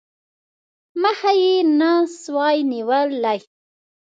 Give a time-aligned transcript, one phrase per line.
[1.01, 1.91] مخه یې نه
[2.21, 3.39] سوای نیولای.